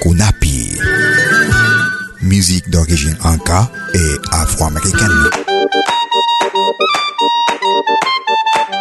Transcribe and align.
Kunapi. 0.00 0.78
Musique 2.22 2.68
d'origine 2.70 3.16
inca 3.24 3.70
et 3.94 4.14
afro-américaine. 4.32 5.30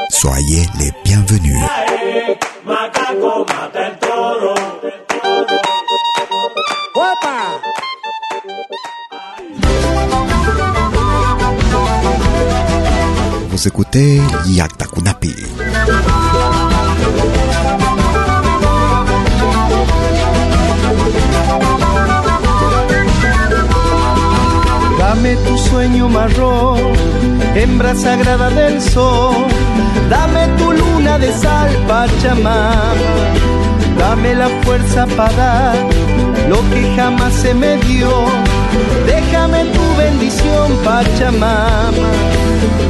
Soyez 0.09 0.66
les 0.80 0.92
bienvenus. 1.04 1.58
Vous 13.50 13.68
écoutez 13.68 14.22
Yakta 14.48 14.86
Kunapi. 14.86 15.36
Dame 25.18 25.36
tu 25.38 25.58
sueño 25.58 26.08
marrón, 26.10 26.78
hembra 27.56 27.96
sagrada 27.96 28.52
del 28.52 28.80
sol. 28.80 29.34
Dame 30.12 30.48
tu 30.59 30.72
luna 30.72 31.18
de 31.18 31.34
sal, 31.34 31.72
Pachamama. 31.88 32.94
Dame 33.98 34.36
la 34.36 34.48
fuerza 34.62 35.08
para 35.18 35.34
dar 35.34 35.76
lo 36.50 36.58
que 36.70 36.96
jamás 36.96 37.34
se 37.34 37.52
me 37.56 37.78
dio. 37.78 38.12
Déjame 39.08 39.66
tu 39.66 39.86
bendición, 39.98 40.68
Pachamama. 40.86 42.09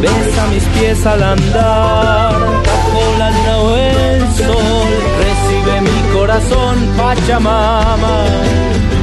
Besa 0.01 0.47
mis 0.51 0.63
pies 0.75 1.05
al 1.05 1.23
andar, 1.23 2.33
bajo 2.67 3.03
la 3.19 3.31
luna 3.31 3.57
o 3.57 3.77
el 3.77 4.21
sol. 4.35 4.89
Recibe 5.23 5.81
mi 5.81 6.13
corazón, 6.13 6.75
Pachamama. 6.97 8.15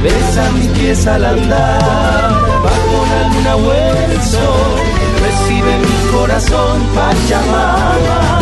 Besa 0.03 0.51
mis 0.51 0.67
pies 0.77 1.07
al 1.07 1.25
andar, 1.25 2.44
Recibe 5.21 5.77
mi 5.77 6.11
corazón, 6.11 6.81
Pachamama. 6.95 8.39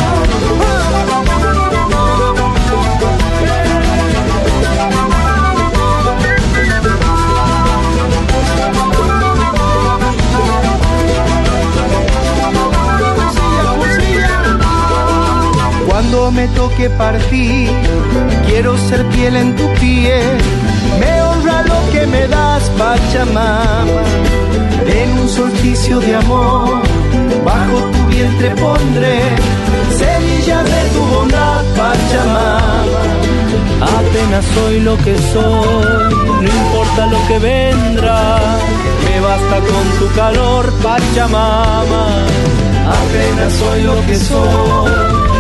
Cuando 15.86 16.32
me 16.32 16.48
toque 16.50 16.90
partir, 16.90 17.70
quiero 18.48 18.78
ser 18.78 19.06
piel 19.08 19.36
en 19.36 19.56
tu 19.56 19.68
piel. 19.74 20.63
Lo 21.68 21.92
que 21.92 22.06
me 22.08 22.28
das, 22.28 22.64
Pachamama. 22.78 23.86
En 24.86 25.20
un 25.20 25.30
solsticio 25.30 26.00
de 26.00 26.16
amor, 26.16 26.82
bajo 27.46 27.78
tu 27.94 28.06
vientre 28.08 28.50
pondré 28.56 29.20
semillas 29.98 30.64
de 30.66 30.82
tu 30.94 31.02
bondad, 31.14 31.64
Pachamama. 31.78 33.04
Apenas 33.82 34.46
soy 34.56 34.80
lo 34.80 34.98
que 34.98 35.16
soy, 35.34 36.14
no 36.42 36.50
importa 36.62 37.08
lo 37.08 37.28
que 37.28 37.40
vendrá. 37.40 38.40
Me 39.06 39.20
basta 39.20 39.56
con 39.70 39.86
tu 40.00 40.16
calor, 40.16 40.72
Pachamama. 40.82 42.06
Apenas 43.02 43.54
soy 43.54 43.84
lo 43.84 43.96
que 44.08 44.16
soy, 44.16 44.92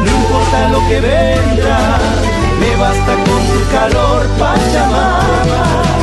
no 0.06 0.12
importa 0.20 0.70
lo 0.70 0.80
que 0.88 1.02
vendrá. 1.02 1.80
Me 2.60 2.76
basta 2.78 3.14
con 3.28 3.42
tu 3.52 3.62
calor, 3.72 4.22
Pachamama. 4.40 6.03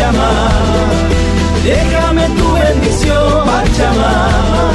Pachamama. 0.00 0.48
Déjame 1.62 2.26
tu 2.36 2.52
bendición, 2.54 3.44
Pachamama. 3.44 4.70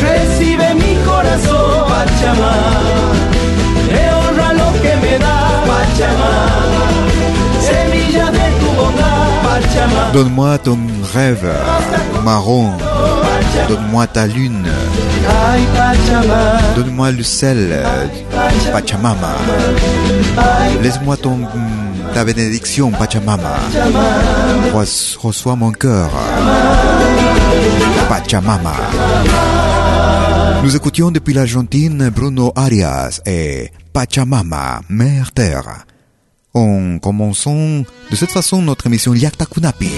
Recibe 0.00 0.74
mi 0.74 0.94
corazón, 1.04 1.88
Pachamama. 1.88 2.52
Me 3.90 4.04
honra 4.14 4.52
lo 4.52 4.68
que 4.80 4.96
me 5.02 5.18
da, 5.18 5.36
Pachamama. 5.66 6.84
Semilla 7.60 8.30
de 8.30 8.46
tu 8.60 8.68
bondad, 8.76 9.28
Pachamama. 9.42 10.12
Donne-moi 10.12 10.58
ton 10.58 10.78
rêve 11.12 11.52
marron. 12.24 12.70
Donne-moi 13.68 14.06
ta 14.06 14.26
lune. 14.26 14.68
Donne-moi 16.76 17.10
le 17.10 17.22
sel 17.24 17.82
Pachamama. 18.72 19.34
Laisse-moi 20.82 21.16
ton, 21.16 21.40
ta 22.14 22.24
bénédiction, 22.24 22.90
Pachamama. 22.90 23.56
Reço- 24.74 25.18
Reçois 25.18 25.56
mon 25.56 25.72
cœur. 25.72 26.10
Pachamama. 28.08 28.74
Nous 30.62 30.76
écoutions 30.76 31.10
depuis 31.10 31.34
l'Argentine 31.34 32.10
Bruno 32.14 32.52
Arias 32.54 33.20
et 33.26 33.70
Pachamama, 33.92 34.80
Mère 34.88 35.32
Terre. 35.32 35.84
En 36.54 36.98
commençant 36.98 37.84
de 38.10 38.16
cette 38.16 38.30
façon 38.30 38.60
notre 38.62 38.86
émission 38.86 39.14
Yakta 39.14 39.46
Kunapi. 39.46 39.90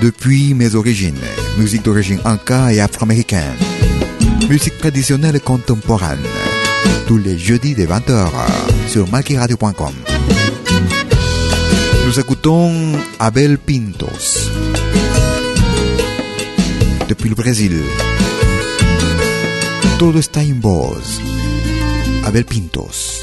Depuis 0.00 0.54
mes 0.54 0.74
origines, 0.74 1.18
musique 1.58 1.84
d'origine 1.84 2.20
inca 2.24 2.72
et 2.72 2.80
afro-américaine, 2.80 3.56
musique 4.48 4.78
traditionnelle 4.78 5.36
et 5.36 5.40
contemporaine, 5.40 6.20
tous 7.06 7.18
les 7.18 7.36
jeudis 7.38 7.74
de 7.74 7.84
20h 7.86 8.28
sur 8.88 9.10
malkiradio.com. 9.10 9.92
Écoutons 12.18 12.98
Abel 13.20 13.58
Pintos, 13.58 14.50
depuis 17.06 17.28
le 17.28 17.34
Brésil. 17.36 17.80
Todo 19.96 20.18
está 20.18 20.42
en 20.42 20.60
voz. 20.60 21.20
Abel 22.24 22.44
Pintos. 22.44 23.20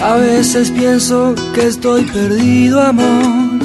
A 0.00 0.16
veces 0.16 0.70
pienso 0.70 1.34
que 1.54 1.66
estoy 1.66 2.04
perdido, 2.04 2.80
amor. 2.80 3.58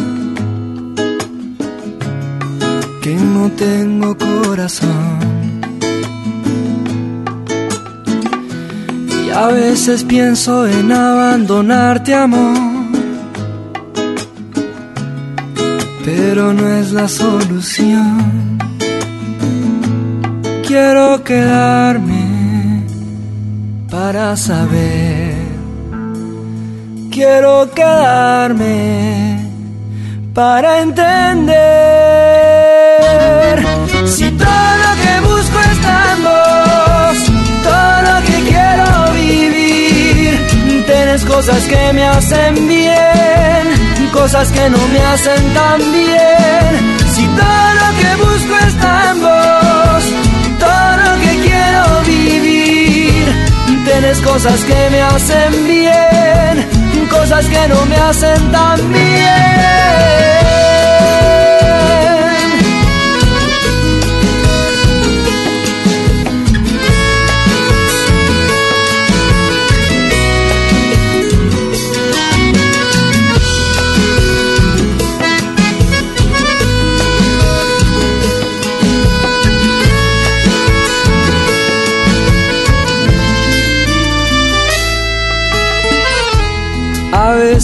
Que 3.03 3.15
no 3.15 3.51
tengo 3.51 4.17
corazón. 4.17 5.19
Y 9.25 9.29
a 9.29 9.47
veces 9.47 10.03
pienso 10.03 10.65
en 10.65 10.91
abandonarte, 10.91 12.15
amor. 12.15 12.72
Pero 16.03 16.53
no 16.53 16.67
es 16.69 16.91
la 16.91 17.07
solución. 17.07 18.59
Quiero 20.67 21.23
quedarme 21.23 22.83
para 23.89 24.35
saber 24.35 25.43
quiero 27.13 27.69
quedarme 27.73 29.37
para 30.33 30.79
entender 30.79 31.53
si 34.05 34.31
todo 34.31 34.69
lo 34.83 34.91
que 35.03 35.13
busco 35.29 35.59
está 35.73 35.95
en 36.13 36.23
vos, 36.23 37.17
todo 37.63 37.95
lo 38.09 38.15
que 38.27 38.37
quiero 38.51 38.87
vivir. 39.13 40.31
Tienes 40.87 41.23
cosas 41.23 41.61
que 41.65 41.93
me 41.93 42.03
hacen 42.03 42.67
bien, 42.67 43.63
cosas 44.13 44.49
que 44.51 44.69
no 44.69 44.77
me 44.93 44.99
hacen 44.99 45.53
tan 45.53 45.79
bien. 45.91 46.97
Si 47.13 47.25
todo 47.39 47.67
lo 47.81 47.87
que 47.99 48.11
busco 48.23 48.55
está 48.67 49.11
en 49.11 49.21
vos, 49.21 50.03
todo 50.59 50.91
lo 51.03 51.11
que 51.23 51.31
quiero 51.47 51.83
vivir. 52.05 53.25
Tienes 53.83 54.21
cosas 54.21 54.63
que 54.63 54.89
me 54.91 55.01
hacen 55.01 55.67
bien 55.67 56.33
cosas 57.13 57.45
que 57.45 57.67
no 57.67 57.85
me 57.85 57.95
hacen 57.95 58.51
tan 58.51 58.91
bien. 58.91 59.03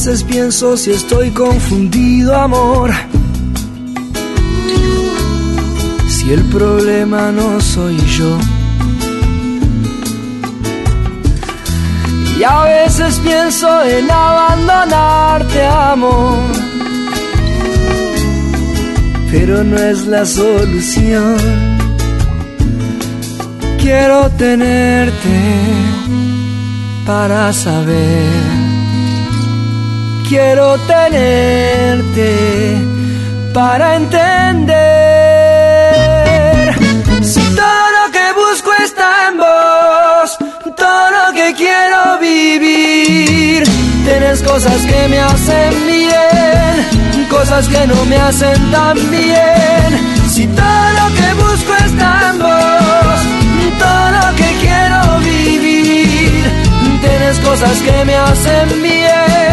Veces 0.09 0.23
pienso 0.23 0.75
si 0.75 0.89
estoy 0.89 1.29
confundido, 1.29 2.35
amor. 2.35 2.89
Si 6.07 6.33
el 6.33 6.41
problema 6.45 7.31
no 7.31 7.61
soy 7.61 7.95
yo. 8.17 8.35
Y 12.39 12.44
a 12.44 12.63
veces 12.63 13.19
pienso 13.19 13.83
en 13.83 14.09
abandonarte, 14.09 15.63
amor. 15.65 16.39
Pero 19.31 19.63
no 19.63 19.77
es 19.77 20.07
la 20.07 20.25
solución. 20.25 21.38
Quiero 23.79 24.27
tenerte 24.31 25.38
para 27.05 27.53
saber 27.53 28.58
quiero 30.29 30.77
tenerte 30.85 32.31
para 33.51 33.95
entender 33.95 34.69
si 37.23 37.41
todo 37.55 37.85
lo 37.97 38.11
que 38.11 38.31
busco 38.33 38.71
está 38.83 39.29
en 39.29 39.37
vos, 39.37 40.37
todo 40.77 41.11
lo 41.17 41.33
que 41.33 41.55
quiero 41.55 42.19
vivir. 42.19 43.63
Tienes 44.05 44.43
cosas 44.43 44.85
que 44.85 45.07
me 45.07 45.19
hacen 45.19 45.73
bien, 45.87 47.27
cosas 47.27 47.67
que 47.67 47.87
no 47.87 48.05
me 48.05 48.17
hacen 48.17 48.71
tan 48.71 48.97
bien. 49.09 49.89
Si 50.29 50.45
todo 50.45 50.91
lo 50.99 51.07
que 51.17 51.33
busco 51.43 51.73
está 51.85 52.29
en 52.29 52.37
vos, 52.37 53.19
todo 53.79 54.11
lo 54.11 54.35
que. 54.35 54.49
Tienes 57.31 57.47
cosas 57.47 57.79
que 57.83 58.05
me 58.05 58.15
hacen 58.15 58.81
bien 58.81 59.49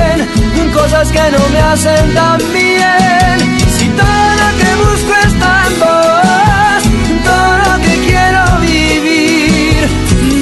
cosas 0.73 1.12
que 1.12 1.31
no 1.31 1.43
me 1.52 1.61
hacen 1.61 2.14
tan 2.14 2.38
bien. 2.55 3.37
Si 3.76 3.87
todo 4.00 4.28
lo 4.40 4.49
que 4.61 4.70
busco 4.84 5.12
está 5.28 5.50
en 5.67 5.75
vos, 5.82 6.82
todo 7.28 7.52
lo 7.64 7.73
que 7.84 7.94
quiero 8.08 8.43
vivir. 8.61 9.76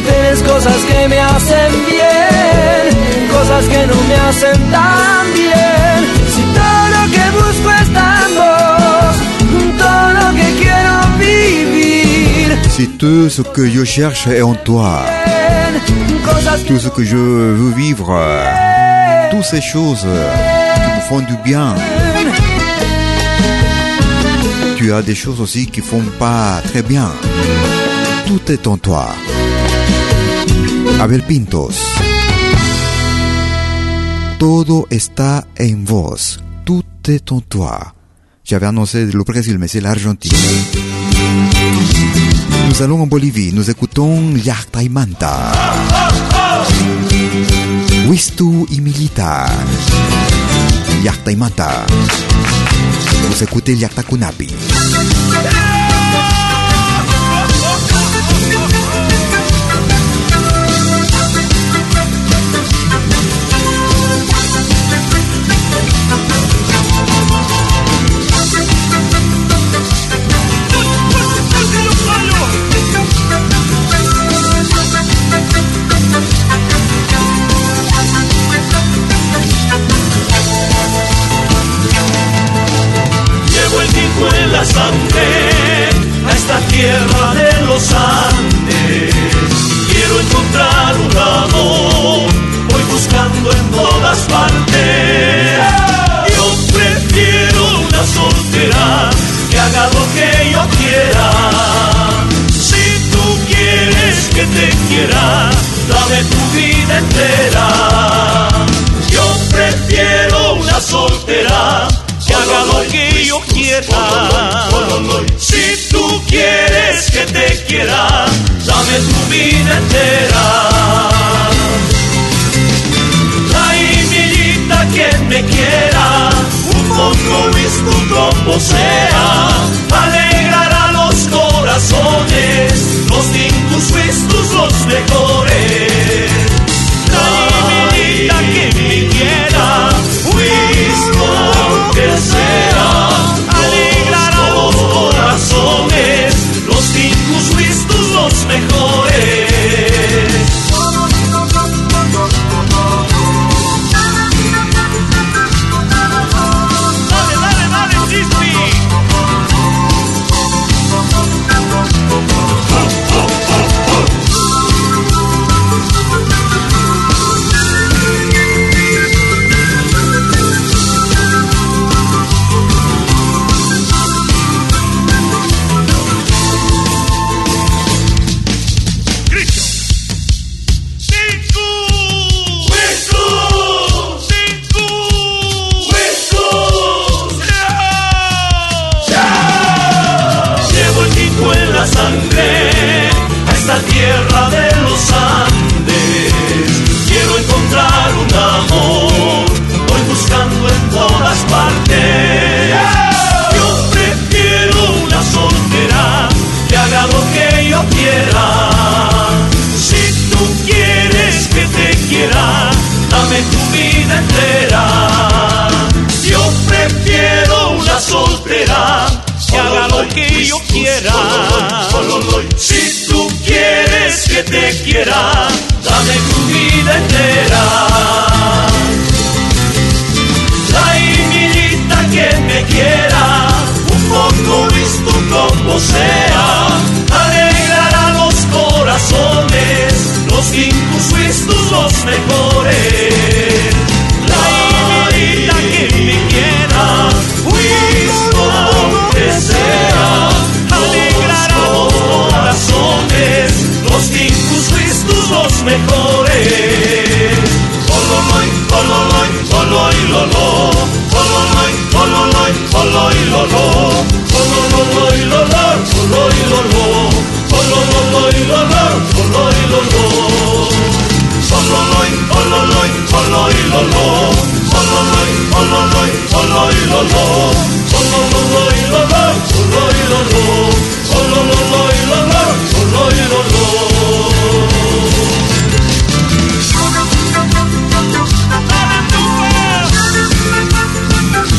Tienes 0.08 0.42
cosas 0.42 0.78
que 0.90 1.08
me 1.08 1.19
hacen 1.19 1.72
bien, 1.90 2.84
cosas 3.36 3.64
que 3.72 3.86
no 3.90 3.98
me 4.10 4.16
hacen 4.28 4.58
tan 4.70 5.25
bien. 5.34 5.98
Si 6.34 6.42
todo 6.58 6.82
lo 6.94 7.02
que 7.14 7.25
busco 7.40 7.70
está 7.84 8.06
en 8.26 8.32
vos, 8.40 9.14
todo 9.82 10.04
lo 10.20 10.26
que 10.38 10.48
quiero 10.62 10.94
vivir. 11.19 12.48
Si 12.76 12.86
tout 12.98 13.28
ce 13.28 13.42
que 13.42 13.69
je 13.70 13.84
cherche 13.84 14.28
est 14.28 14.42
en 14.42 14.54
toi, 14.54 15.24
tout 16.67 16.79
ce 16.79 16.88
que 16.88 17.05
je 17.05 17.17
veux 17.17 17.73
vivre 17.75 18.17
toutes 19.31 19.44
ces 19.44 19.61
choses 19.61 20.06
qui 20.06 20.91
me 20.97 21.00
font 21.09 21.21
du 21.21 21.37
bien. 21.44 21.75
Tu 24.76 24.93
as 24.93 25.03
des 25.03 25.15
choses 25.15 25.41
aussi 25.41 25.67
qui 25.67 25.81
font 25.81 26.05
pas 26.19 26.61
très 26.65 26.82
bien. 26.82 27.11
Tout 28.26 28.41
est 28.53 28.67
en 28.67 28.76
toi. 28.76 29.09
Abel 31.00 31.23
Pintos. 31.23 31.75
Todo 34.38 34.87
está 34.91 35.44
en 35.61 35.85
vos. 35.85 36.38
Tout 36.65 36.85
est 37.09 37.32
en 37.32 37.41
toi. 37.41 37.94
J'avais 38.44 38.67
annoncé 38.67 39.06
le 39.06 39.25
Brésil, 39.25 39.59
mais 39.59 39.69
c'est 39.69 39.81
l'Argentine. 39.81 40.32
Nous 42.69 42.82
allons 42.82 43.03
en 43.03 43.06
Bolivie. 43.06 43.53
Nous 43.53 43.70
écoutons 43.70 44.35
Yarta 44.37 44.82
y 44.82 44.88
Manta. 44.88 46.04
Wistu 48.06 48.67
y 48.71 48.81
Milita. 48.81 49.47
Yakta 51.03 51.31
y 51.31 51.37
Mata. 51.37 51.87
Vous 53.29 53.43
écoutez 53.43 53.77
Kunapi. 54.03 54.49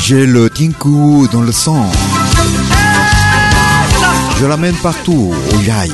J'ai 0.08 0.28
le 0.28 0.52
tinku 0.52 1.28
dans 1.32 1.42
le 1.42 1.52
sang. 1.52 1.90
Je 4.40 4.46
l'amène 4.46 4.76
partout 4.76 5.34
où 5.34 5.62
j'aille. 5.64 5.92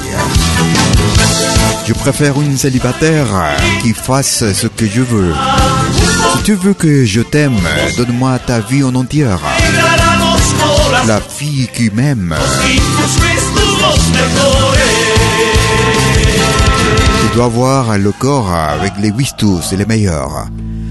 Je 1.88 1.94
préfère 1.94 2.42
une 2.42 2.58
célibataire 2.58 3.28
qui 3.82 3.94
fasse 3.94 4.52
ce 4.52 4.68
que 4.68 4.86
je 4.86 5.00
veux. 5.00 5.34
Si 6.36 6.44
tu 6.44 6.56
veux 6.56 6.74
que 6.74 7.06
je 7.06 7.22
t'aime, 7.22 7.56
donne-moi 7.96 8.38
ta 8.40 8.60
vie 8.60 8.84
en 8.84 8.94
entière. 8.96 9.40
La 11.08 11.22
fille 11.22 11.70
qui 11.74 11.90
m'aime, 11.90 12.36
tu 17.22 17.34
dois 17.34 17.48
voir 17.48 17.98
le 17.98 18.12
corps 18.12 18.52
avec 18.54 18.92
les 19.00 19.12
Wistus 19.12 19.72
et 19.72 19.78
les 19.78 19.86
meilleurs. 19.86 20.48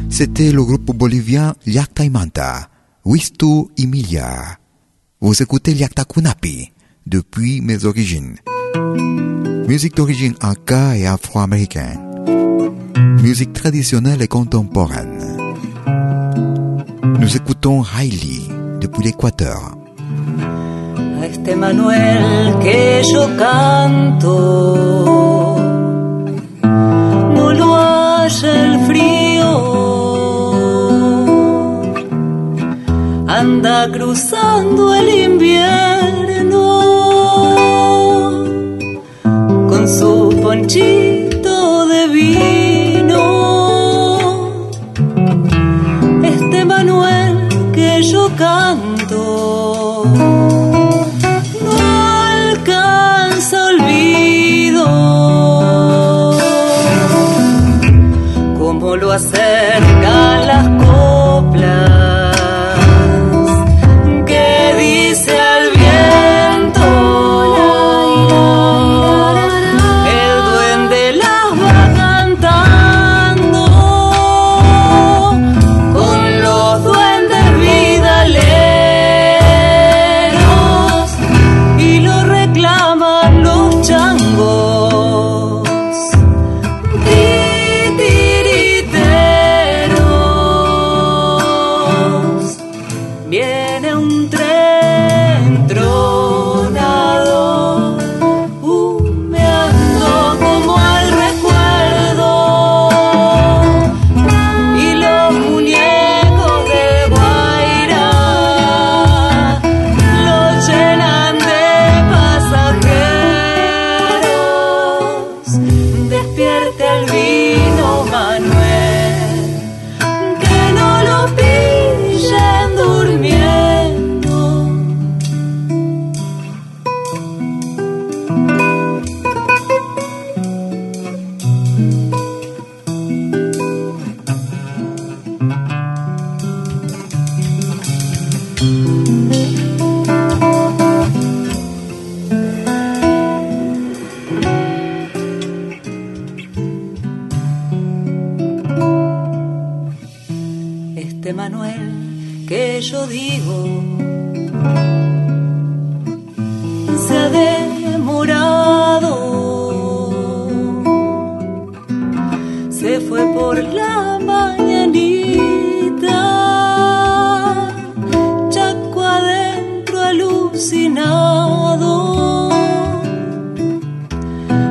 C'était 0.09 0.53
le 0.53 0.65
groupe 0.65 0.97
bolivien 0.97 1.53
Yakta 1.67 2.05
y 3.11 3.19
Manta, 3.19 3.67
Wistu 3.67 3.69
y 3.77 3.87
Milia. 3.87 4.59
Vous 5.21 5.43
écoutez 5.43 5.73
Yakta 5.73 6.05
Kunapi 6.05 6.73
depuis 7.07 7.61
mes 7.61 7.85
origines. 7.85 8.37
Musique 9.69 9.97
d'origine 9.97 10.35
inca 10.41 10.97
et 10.97 11.07
afro-américaine. 11.07 12.01
Musique 13.23 13.53
traditionnelle 13.53 14.23
et 14.23 14.29
contemporaine. 14.29 15.37
Nous 17.21 17.37
écoutons 17.37 17.85
Hailey 17.85 18.43
depuis 18.81 19.05
l'Équateur. 19.05 19.77
este 21.23 21.55
Manuel 21.55 22.59
que 22.61 23.03
yo 23.13 23.29
canto. 23.37 24.37
No 27.35 27.53
lo 27.53 27.77
el 28.43 28.87
frío, 28.87 30.00
anda 33.41 33.91
cruzando 33.91 34.95
el 34.95 35.09
invierno 35.09 36.67
con 39.67 39.89
su 39.89 40.39
ponchito 40.43 41.10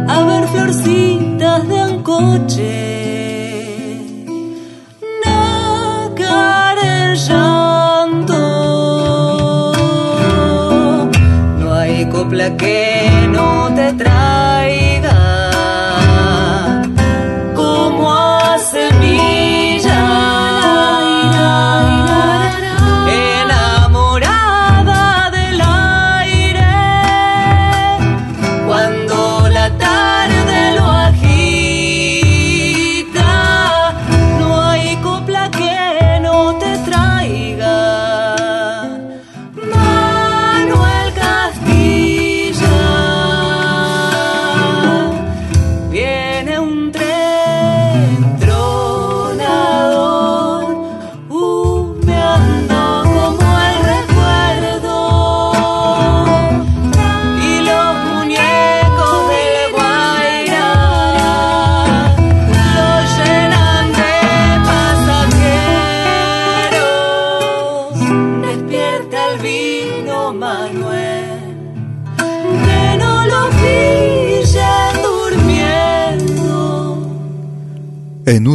a 0.07 0.23
ver 0.23 0.47
florcitas 0.47 1.67
de 1.67 1.79
ancoche. 1.79 2.78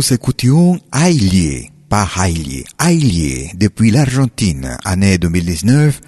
Nous 0.05 0.13
écoutions 0.13 0.79
Ailier, 0.93 1.71
pas 1.89 2.07
Ailier, 2.27 2.65
Ailier, 2.79 3.51
depuis 3.55 3.91
l'Argentine, 3.91 4.77
année 4.85 5.17
2019, 5.17 6.01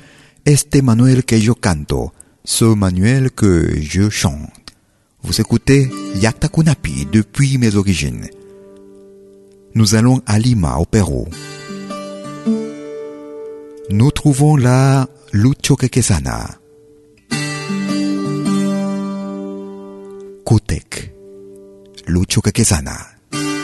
este 0.44 0.82
manuel 0.82 1.24
que 1.24 1.36
yo 1.36 1.54
canto, 1.54 2.12
ce 2.44 2.64
manuel 2.66 3.30
que 3.30 3.80
je 3.80 4.10
chante. 4.10 4.74
Vous 5.22 5.40
écoutez 5.40 5.88
Yakta 6.16 6.48
Kunapi 6.48 7.06
depuis 7.10 7.56
mes 7.56 7.74
origines. 7.76 8.28
Nous 9.74 9.94
allons 9.94 10.20
à 10.26 10.38
Lima, 10.38 10.76
au 10.76 10.84
Pérou. 10.84 11.28
Nous 13.90 14.10
trouvons 14.10 14.56
là 14.56 15.08
Lucho 15.32 15.76
Quequesana. 15.76 16.58
Kutek. 20.44 21.14
Lucho 22.06 22.42
Quequesana. 22.42 23.15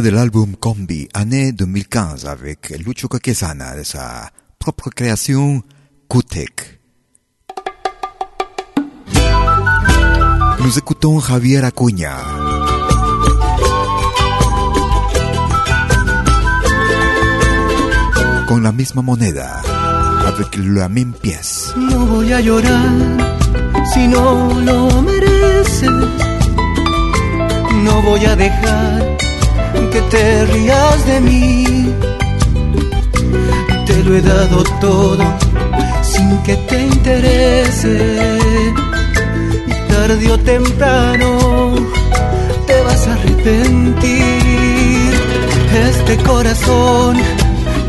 De 0.00 0.08
l'album 0.08 0.56
Combi, 0.56 1.08
année 1.12 1.52
2015, 1.52 2.24
avec 2.24 2.70
Lucho 2.84 3.08
Quequesana 3.08 3.76
de 3.76 3.82
sa 3.82 4.30
propre 4.58 4.88
création, 4.88 5.60
Kutek. 6.08 6.80
Nous 10.60 10.78
écoutons 10.78 11.20
Javier 11.20 11.58
Acuña. 11.58 12.16
Con 18.48 18.62
la 18.62 18.72
misma 18.72 19.02
moneda, 19.02 19.60
avec 20.26 20.56
la 20.56 20.88
même 20.88 21.12
pièce. 21.12 21.74
No 21.76 22.06
voy 22.06 22.32
a 22.32 22.40
llorar 22.40 22.88
si 23.92 24.08
no 24.08 24.58
lo 24.60 25.02
mereces. 25.02 25.82
No 27.84 28.00
voy 28.02 28.24
a 28.24 28.36
dejar 28.36 29.11
que 29.90 30.00
te 30.10 30.46
rías 30.46 31.06
de 31.06 31.20
mí. 31.20 31.64
Te 33.86 34.02
lo 34.04 34.16
he 34.16 34.22
dado 34.22 34.62
todo 34.80 35.24
sin 36.02 36.38
que 36.42 36.56
te 36.56 36.82
interese. 36.82 38.38
Y 39.66 39.92
tarde 39.92 40.30
o 40.30 40.38
temprano 40.38 41.74
te 42.66 42.82
vas 42.82 43.06
a 43.08 43.12
arrepentir. 43.14 44.22
Este 45.90 46.16
corazón 46.24 47.16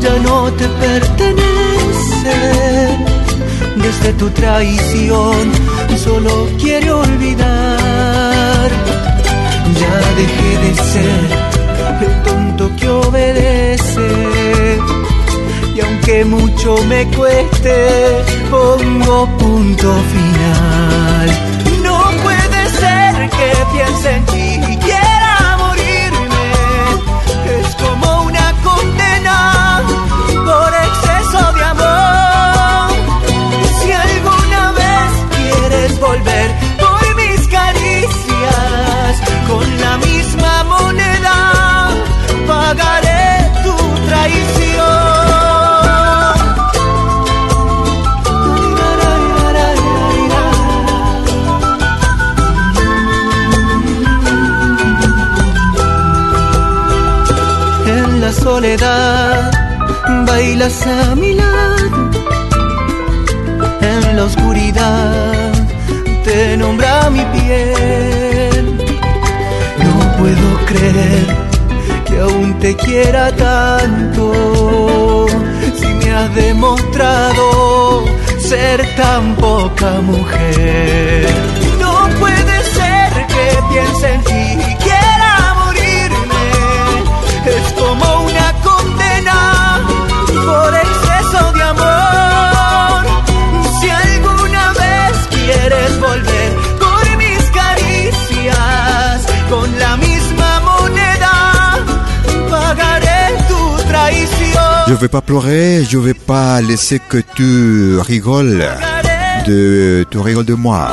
ya 0.00 0.14
no 0.22 0.50
te 0.52 0.66
pertenece. 0.68 1.44
Desde 3.76 4.12
tu 4.14 4.30
traición 4.30 5.52
solo 6.02 6.48
quiere 6.60 6.90
olvidar. 6.90 8.68
Ya 9.80 9.94
dejé 10.16 10.50
de 10.64 10.74
ser 10.92 11.53
que 12.76 12.88
obedece. 12.88 14.08
Y 15.74 15.80
aunque 15.80 16.24
mucho 16.24 16.76
me 16.86 17.06
cueste, 17.08 18.24
pongo 18.50 19.26
punto 19.38 19.92
final. 20.12 21.28
No 21.82 21.98
puede 22.22 22.60
ser 22.80 23.30
que 23.30 23.50
piense 23.72 24.10
en 24.16 24.26
ti 24.26 24.72
y 24.72 24.76
quiera 24.78 25.56
morirme. 25.58 26.46
Es 27.58 27.74
como 27.76 28.22
una 28.22 28.52
condena 28.62 29.82
por 30.44 30.70
exceso 30.88 31.52
de 31.52 31.64
amor. 31.64 32.90
Si 33.80 33.92
alguna 33.92 34.72
vez 34.72 35.10
quieres 35.36 36.00
volver 36.00 36.48
por 36.78 37.16
mis 37.16 37.40
caricias 37.48 39.12
con 39.48 39.80
la 39.80 39.96
misma 39.98 40.53
pagaré 42.64 43.26
tu 43.64 43.74
traición. 44.08 44.94
En 57.96 58.20
la 58.22 58.32
soledad 58.32 59.50
bailas 60.26 60.86
a 60.86 61.14
mi 61.22 61.32
lado, 61.34 62.10
en 63.92 64.16
la 64.16 64.24
oscuridad 64.30 65.52
te 66.24 66.56
nombra 66.56 67.10
mi 67.16 67.24
piel. 67.34 68.66
No 69.84 69.94
puedo 70.18 70.48
creer 70.70 71.33
aún 72.20 72.58
te 72.58 72.74
quiera 72.76 73.30
tanto, 73.32 75.26
si 75.78 75.86
me 75.86 76.12
has 76.12 76.34
demostrado 76.34 78.04
ser 78.38 78.84
tan 78.96 79.34
poca 79.36 80.00
mujer. 80.00 81.53
Je 104.94 105.00
vais 105.00 105.08
pas 105.08 105.22
pleurer, 105.22 105.84
je 105.84 105.98
vais 105.98 106.14
pas 106.14 106.60
laisser 106.60 107.00
que 107.00 107.18
tu 107.18 107.98
rigoles 107.98 108.64
de, 109.44 110.06
tu 110.08 110.18
rigoles 110.18 110.44
de 110.44 110.54
moi. 110.54 110.86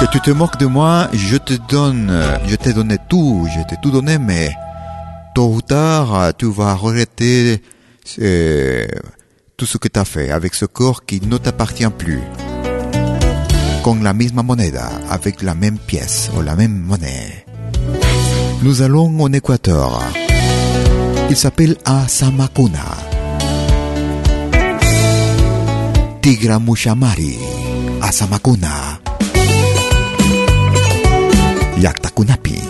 Que 0.00 0.06
tu 0.06 0.20
te 0.20 0.32
moques 0.32 0.58
de 0.58 0.66
moi, 0.66 1.08
je 1.12 1.36
te 1.36 1.54
donne, 1.68 2.12
je 2.48 2.56
t'ai 2.56 2.72
donné 2.72 2.96
tout, 3.08 3.46
je 3.54 3.60
t'ai 3.68 3.76
tout 3.80 3.92
donné, 3.92 4.18
mais 4.18 4.50
tôt 5.32 5.52
ou 5.54 5.62
tard, 5.62 6.32
tu 6.36 6.50
vas 6.50 6.74
regretter 6.74 7.62
euh, 8.20 8.84
tout 9.56 9.66
ce 9.66 9.78
que 9.78 9.86
tu 9.86 10.00
as 10.00 10.04
fait 10.04 10.32
avec 10.32 10.54
ce 10.56 10.64
corps 10.64 11.04
qui 11.04 11.20
ne 11.24 11.38
t'appartient 11.38 11.92
plus. 11.96 12.20
Con 13.84 14.00
la 14.02 14.12
misma 14.12 14.42
moneda, 14.42 14.90
avec 15.08 15.42
la 15.42 15.54
même 15.54 15.78
pièce 15.78 16.28
ou 16.36 16.42
la 16.42 16.56
même 16.56 16.76
monnaie. 16.76 17.46
Nous 18.64 18.82
allons 18.82 19.22
en 19.22 19.32
Équateur. 19.32 20.02
Il 21.30 21.36
s'appelle 21.36 21.76
Asamakuna. 21.84 22.82
Tigra 26.20 26.58
Mushamari. 26.58 27.38
Yaktakunapi. 31.78 32.69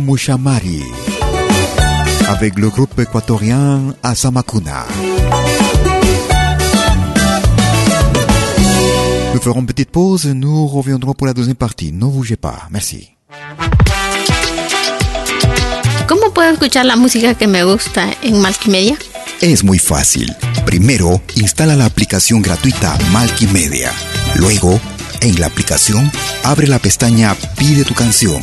Mushamari 0.00 0.82
avec 2.28 2.58
le 2.58 2.70
groupe 2.70 2.98
équatorien 2.98 3.94
Asamakuna. 4.02 4.86
Nous 9.34 9.40
ferons 9.40 9.60
une 9.60 9.66
petite 9.66 9.90
pause 9.90 10.26
et 10.26 10.34
nous 10.34 10.66
reviendrons 10.66 11.14
pour 11.14 11.26
la 11.26 11.34
deuxième 11.34 11.56
partie. 11.56 11.92
Ne 11.92 12.06
bougez 12.06 12.36
pas. 12.36 12.68
Merci. 12.70 13.16
¿Cómo 16.06 16.32
puedo 16.32 16.50
escuchar 16.50 16.86
la 16.86 16.96
música 16.96 17.34
que 17.34 17.46
me 17.46 17.64
gusta 17.64 18.08
en 18.22 18.40
Multimedia? 18.40 18.96
Es 19.40 19.64
muy 19.64 19.78
fácil. 19.78 20.32
Primero, 20.66 21.20
instala 21.36 21.76
la 21.76 21.86
aplicación 21.86 22.42
gratuita 22.42 22.96
Multimedia. 23.10 23.92
Luego, 24.36 24.80
en 25.20 25.40
la 25.40 25.46
aplicación, 25.46 26.10
abre 26.44 26.66
la 26.66 26.78
pestaña 26.78 27.34
Pide 27.56 27.84
tu 27.84 27.94
canción. 27.94 28.42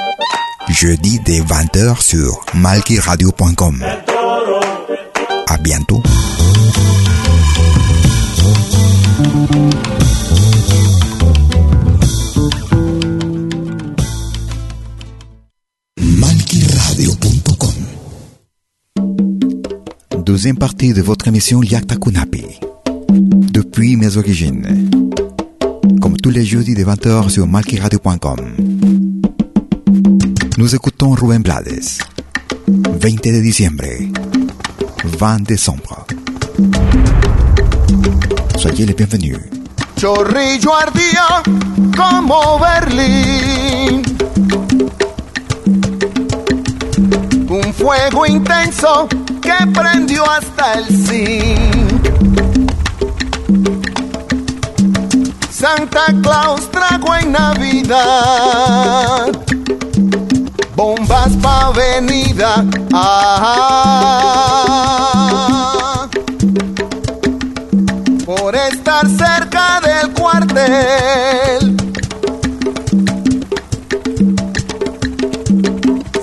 jeudi 0.71 1.19
dès 1.25 1.41
20h 1.41 2.01
sur 2.01 2.45
malkiradio.com. 2.53 3.83
À 5.47 5.57
bientôt. 5.57 6.01
Deuxième 20.25 20.57
partie 20.57 20.93
de 20.93 21.01
votre 21.01 21.27
émission 21.27 21.61
Liakta 21.61 21.95
Kunapi. 21.97 22.45
Depuis 23.09 23.97
mes 23.97 24.17
origines. 24.17 24.89
Comme 25.99 26.17
tous 26.17 26.29
les 26.29 26.45
jeudis 26.45 26.73
de 26.73 26.83
20h 26.83 27.29
sur 27.29 27.45
malkiradio.com. 27.47 28.70
Nous 30.61 30.75
écoutons 30.75 31.15
Rubén 31.15 31.41
Blades. 31.41 31.97
20 32.67 33.31
de 33.31 33.41
diciembre. 33.41 33.87
20 35.17 35.47
décembre. 35.47 36.05
Soyez 38.57 38.85
les 38.85 38.93
bienvenus. 38.95 39.39
Chorrillo 39.97 40.75
ardía 40.75 41.41
como 41.97 42.59
Berlín. 42.59 44.03
Un 47.49 47.73
fuego 47.73 48.27
intenso 48.27 49.07
que 49.41 49.65
prendió 49.73 50.23
hasta 50.29 50.73
el 50.73 50.85
zinc. 51.07 52.05
Santa 55.49 56.05
Claus 56.21 56.69
trajo 56.69 57.15
en 57.15 57.31
Navidad 57.31 58.51
bombas 60.81 61.33
pa' 61.43 61.67
avenida. 61.67 62.65
Ah, 62.93 64.07
por 68.25 68.55
estar 68.55 69.05
cerca 69.07 69.79
del 69.87 70.11
cuartel. 70.13 71.77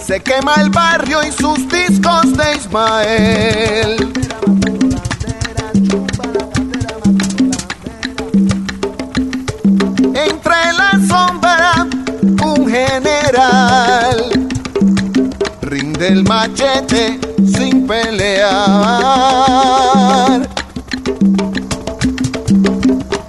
Se 0.05 0.21
quema 0.21 0.55
el 0.57 0.71
barrio 0.71 1.23
y 1.23 1.31
sus 1.31 1.69
discos 1.69 2.37
de 2.37 2.57
Ismael. 2.57 4.08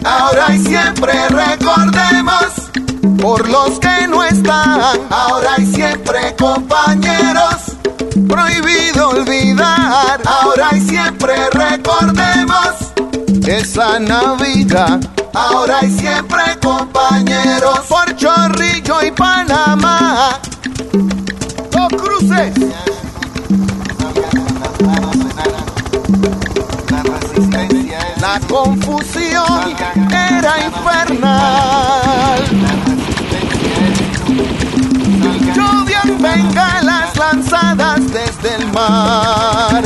Ahora 0.03 0.53
y 0.53 0.59
siempre 0.59 1.13
recordemos 1.29 2.45
por 3.19 3.49
los 3.49 3.79
que 3.79 4.07
no 4.07 4.23
están. 4.23 4.99
Ahora 5.09 5.55
y 5.57 5.65
siempre 5.65 6.35
compañeros, 6.37 7.55
prohibido 8.27 9.09
olvidar. 9.09 10.21
Ahora 10.25 10.69
y 10.73 10.81
siempre 10.81 11.35
recordemos 11.51 12.75
esa 13.47 13.99
Navidad. 13.99 14.99
Ahora 15.33 15.79
y 15.83 15.91
siempre 15.99 16.43
compañeros, 16.61 17.79
por 17.87 18.15
Chorrillo 18.15 19.01
y 19.03 19.11
Panamá. 19.11 20.39
Dos 21.71 21.89
cruces. 22.01 22.53
La 28.31 28.39
confusión 28.41 29.73
era 30.11 30.53
infernal. 30.63 32.43
Llovían 35.55 36.21
bengalas 36.21 37.17
lanzadas 37.17 38.01
desde 38.13 38.55
el 38.57 38.71
mar. 38.71 39.83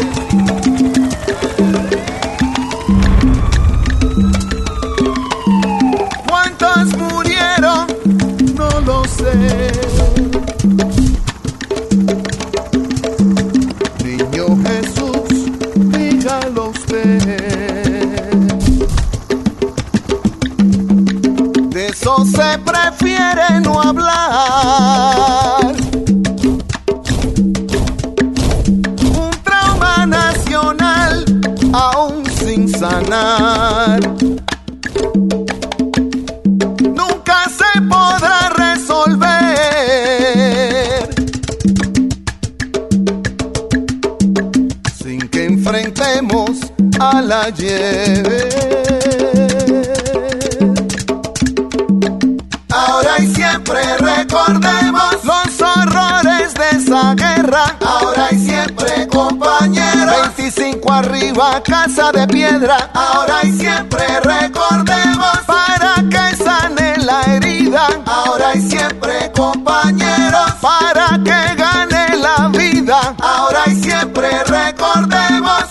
Arriba, 60.93 61.61
casa 61.63 62.11
de 62.11 62.27
piedra. 62.27 62.89
Ahora 62.93 63.39
y 63.43 63.51
siempre 63.53 64.05
recordemos 64.21 65.37
para 65.45 65.95
que 66.09 66.35
sane 66.43 66.97
la 66.97 67.21
herida. 67.23 67.87
Ahora 68.05 68.55
y 68.55 68.61
siempre 68.61 69.31
compañeros. 69.35 70.51
Para 70.61 71.19
que 71.23 71.55
gane 71.55 72.17
la 72.17 72.47
vida. 72.49 73.15
Ahora 73.19 73.63
y 73.67 73.75
siempre 73.83 74.29
recordemos 74.43 75.63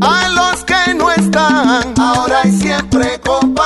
a 0.00 0.28
los 0.28 0.64
que 0.64 0.94
no 0.94 1.10
están. 1.10 1.94
Ahora 1.98 2.40
y 2.44 2.52
siempre 2.58 3.20
compañeros. 3.20 3.57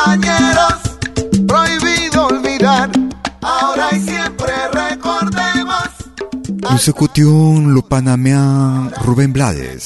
Nous 6.72 6.88
écoutions 6.88 7.66
le 7.66 7.82
panaméen 7.82 8.88
Rubén 8.96 9.30
Blades. 9.30 9.82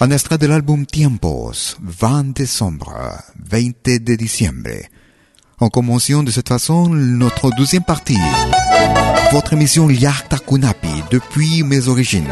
Un 0.00 0.10
extrait 0.12 0.38
de 0.38 0.46
l'album 0.46 0.86
Tiempos, 0.86 1.76
20 1.82 2.32
décembre, 2.36 2.92
20 3.50 3.98
de 4.04 4.14
diciembre. 4.14 4.70
En 5.58 5.68
commençant 5.68 6.22
de 6.22 6.30
cette 6.30 6.48
façon 6.48 6.88
notre 6.88 7.50
deuxième 7.56 7.82
partie. 7.82 8.20
Votre 9.32 9.54
émission 9.54 9.90
Yarta 9.90 10.38
Kunapi, 10.38 11.02
depuis 11.10 11.64
mes 11.64 11.88
origines. 11.88 12.28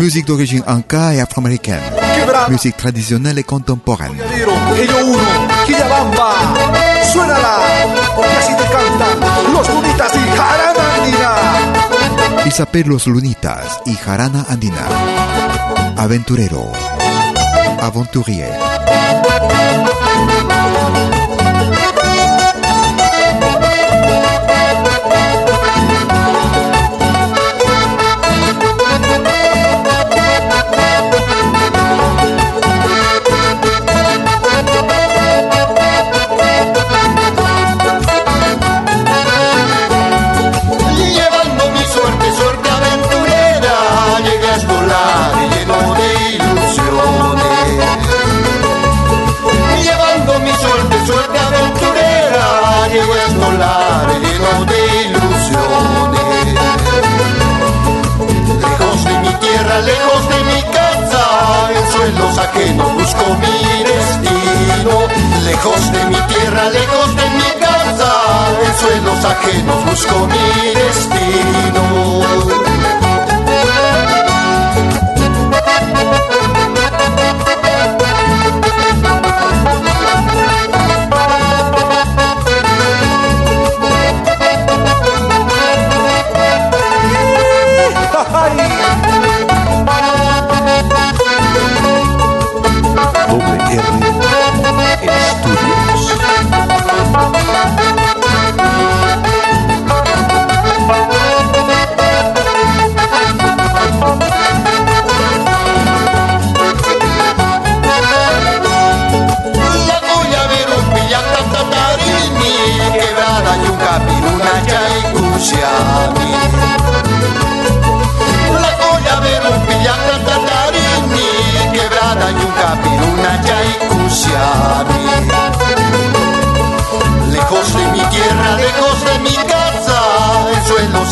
Musique 0.00 0.26
d'origine 0.26 0.62
anka 0.66 1.12
et 1.14 1.20
afro-américaine. 1.20 1.82
Musique 2.48 2.78
traditionnelle 2.78 3.38
et 3.38 3.42
contemporaine. 3.42 4.16
Il 12.46 12.52
s'appelle 12.52 12.86
Los 12.86 13.06
Lunitas 13.06 13.80
y 13.86 13.94
Jarana 13.94 14.46
Andina. 14.48 14.86
Aventurero. 15.96 16.72
Aventurier. 17.80 18.50
Lejos 59.82 60.28
de 60.28 60.44
mi 60.44 60.62
casa, 60.72 61.22
en 61.74 61.92
suelos 61.92 62.38
ajenos 62.38 62.94
busco 62.94 63.24
mi 63.42 63.84
destino. 63.84 65.08
Lejos 65.44 65.92
de 65.92 66.04
mi 66.06 66.20
tierra, 66.32 66.70
lejos 66.70 67.16
de 67.16 67.30
mi 67.30 67.50
casa, 67.60 68.12
en 68.64 68.78
suelos 68.78 69.24
ajenos 69.24 69.84
busco 69.84 70.26
mi 70.26 70.74
destino. 70.74 72.69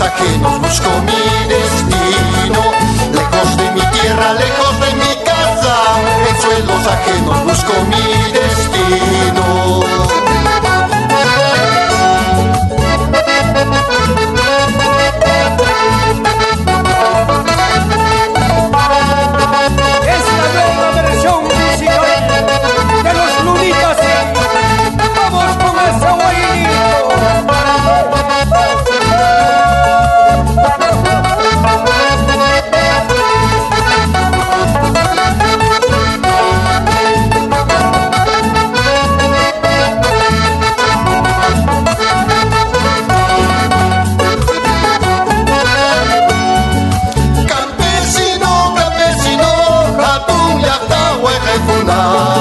Ajenos 0.00 0.60
busco 0.60 0.90
mi 1.06 1.48
destino. 1.48 2.62
Lejos 3.12 3.56
de 3.56 3.70
mi 3.72 3.80
tierra, 3.80 4.32
lejos 4.34 4.80
de 4.80 4.94
mi 4.94 5.24
casa, 5.24 5.74
en 6.28 6.40
suelos 6.40 6.86
ajenos 6.86 7.44
busco 7.44 7.72
mi 7.90 8.32
destino. 8.32 10.27
Krishna 51.88 52.37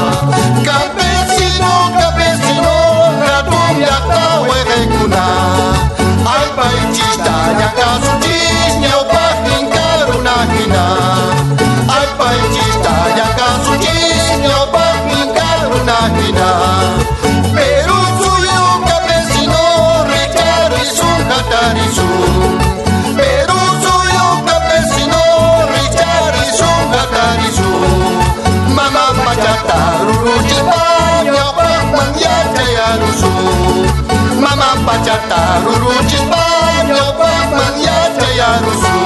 yarusu 38.38 38.98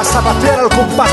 A 0.00 0.04
zapatear 0.04 0.58
al 0.60 0.68
compás 0.68 1.11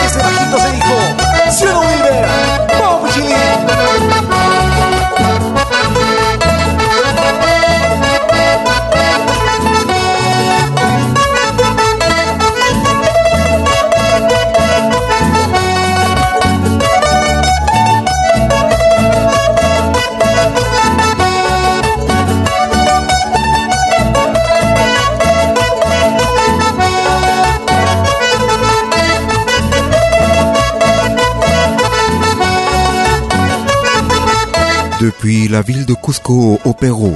la 35.29 35.61
ville 35.61 35.85
de 35.85 35.93
Cusco 35.93 36.59
au 36.63 36.73
Pérou. 36.73 37.13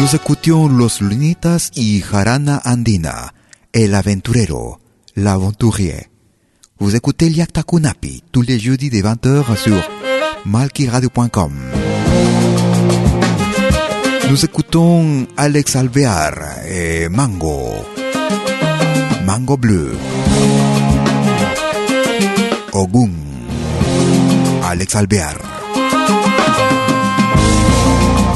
Nous 0.00 0.14
écoutions 0.14 0.68
Los 0.68 1.00
Lunitas 1.00 1.70
y 1.74 2.00
Jarana 2.00 2.62
Andina, 2.64 3.32
El 3.72 3.94
Aventurero, 3.94 4.78
l'aventurier. 5.16 6.06
Vous 6.78 6.94
écoutez 6.94 7.28
Liakta 7.28 7.64
Kunapi 7.64 8.22
tous 8.30 8.42
les 8.42 8.58
jeudis 8.60 8.88
des 8.88 9.02
20h 9.02 9.56
sur 9.56 9.82
malkiradio.com. 10.44 11.52
Nous 14.30 14.44
écoutons 14.44 15.26
Alex 15.36 15.74
Alvear 15.74 16.34
et 16.68 17.08
Mango. 17.08 17.72
Mango 19.26 19.56
bleu. 19.56 19.96
Ogun. 22.72 23.27
Alex 24.70 24.94
Alvear. 24.96 25.34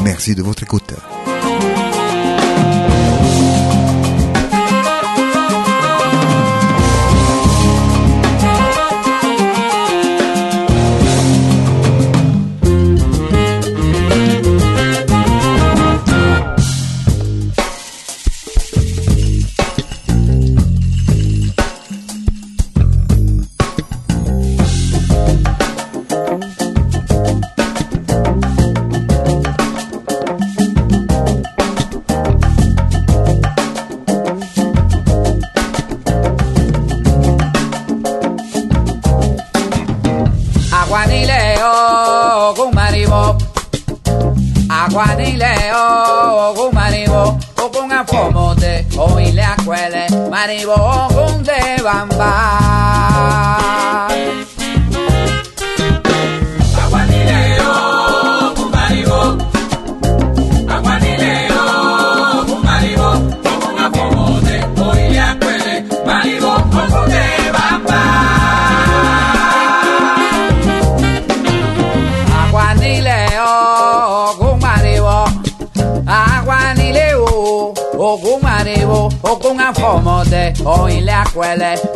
Merci 0.03 0.35
de 0.35 0.43
votre 0.43 0.63
écoute. 0.63 0.95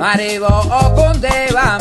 Maribó 0.06 0.46
o 0.46 0.94
Cundeva 0.94 1.78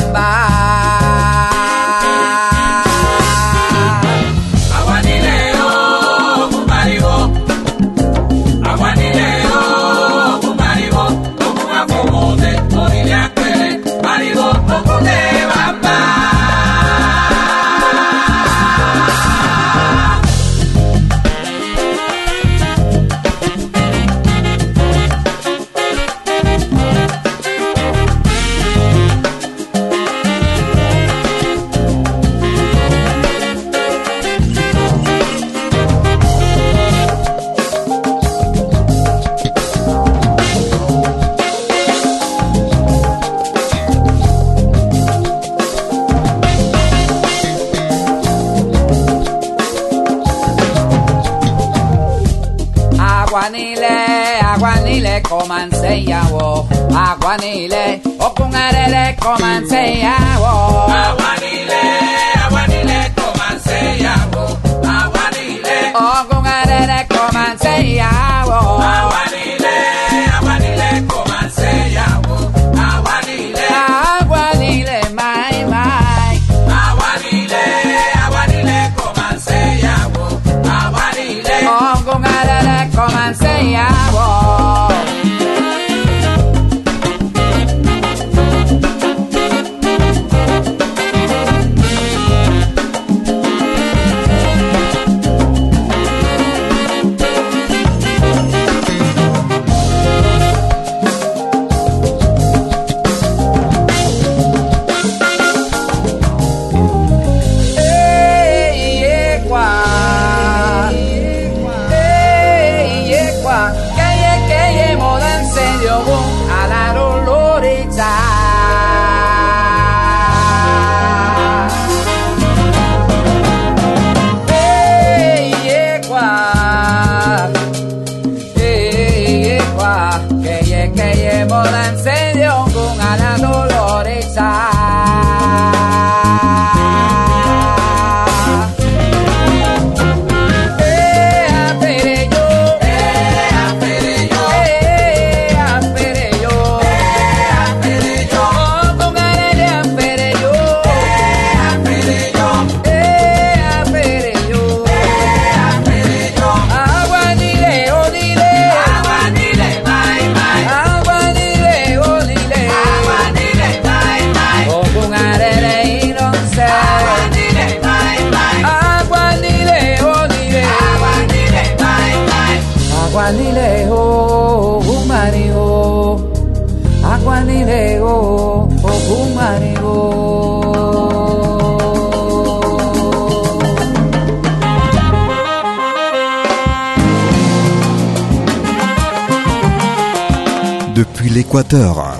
l'Équateur. 191.46 192.16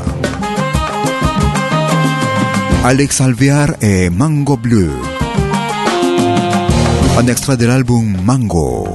Alex 2.84 3.20
Alvear 3.20 3.70
et 3.80 4.08
Mango 4.08 4.56
Bleu. 4.56 4.92
Un 7.18 7.26
extrait 7.26 7.56
de 7.56 7.66
l'album 7.66 8.16
Mango, 8.22 8.86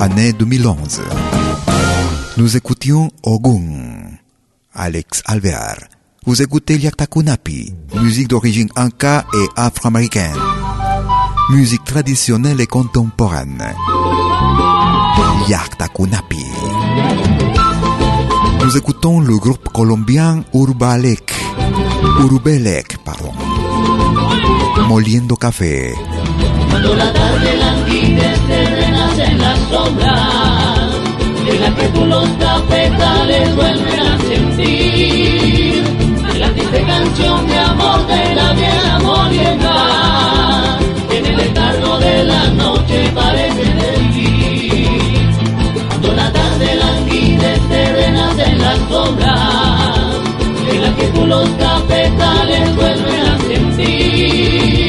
année 0.00 0.32
2011. 0.32 1.02
Nous 2.36 2.56
écoutions 2.56 3.10
Ogun, 3.24 4.18
Alex 4.72 5.22
Alvear. 5.26 5.76
Vous 6.24 6.40
écoutez 6.40 6.78
Yaktakunapi, 6.78 7.74
musique 8.00 8.28
d'origine 8.28 8.68
inca 8.76 9.24
et 9.34 9.46
afro-américaine, 9.56 10.36
musique 11.50 11.84
traditionnelle 11.84 12.60
et 12.60 12.68
contemporaine. 12.68 13.64
Yaktakunapi. 15.48 16.44
Nous 18.62 18.76
écoutons 18.76 19.20
le 19.20 19.36
groupe 19.38 19.70
colombien 19.70 20.44
Urbalek, 20.52 21.32
Urbelec, 22.20 22.98
pardon, 23.04 23.32
Moliendo 24.86 25.34
Café. 25.36 25.94
Cuando 26.68 26.94
la 26.94 27.12
tarde 27.12 27.56
languide 27.56 28.34
te 28.46 28.66
renace 28.66 29.24
en 29.24 29.38
las 29.38 29.58
sombras, 29.70 30.94
en 31.48 31.60
la 31.62 31.74
que 31.74 31.88
tú 31.88 32.04
los 32.04 32.28
cafetales 32.28 33.56
vuelven 33.56 34.00
a 34.00 34.18
sentir, 34.18 35.84
la 36.38 36.52
triste 36.52 36.82
canción 36.84 37.46
de 37.46 37.58
amor 37.58 38.06
de 38.06 38.34
la 38.34 38.52
vieja 38.52 38.98
molienda, 39.00 40.78
en 41.10 41.26
el 41.26 41.40
eterno 41.40 41.98
de 41.98 42.24
la 42.24 42.50
noche. 42.50 42.79
vuelven 52.72 53.26
a 53.26 53.38
sentir. 53.38 54.79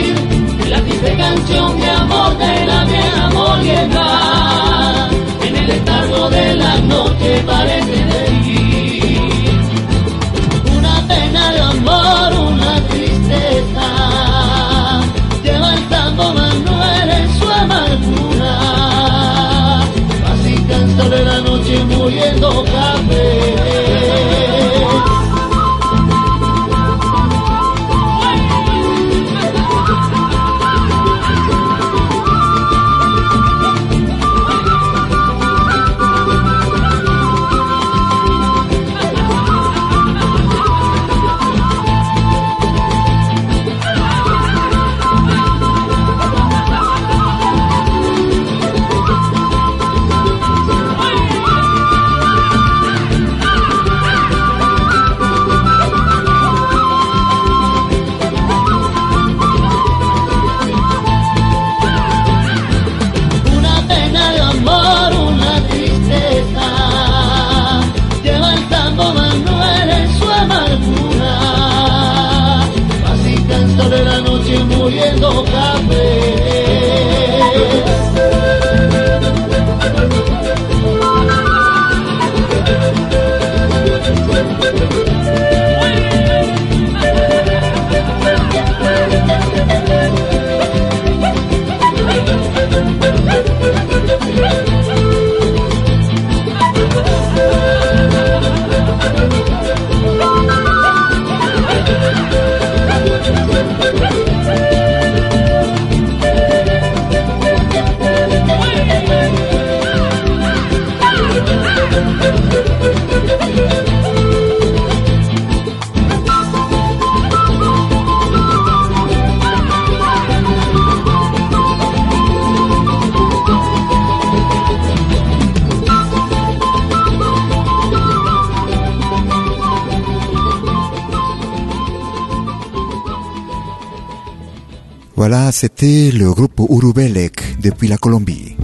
Voilà, 135.23 135.51
c'était 135.51 136.09
le 136.09 136.33
groupe 136.33 136.59
Urubelec 136.67 137.61
depuis 137.61 137.87
la 137.87 137.97
Colombie. 137.97 138.57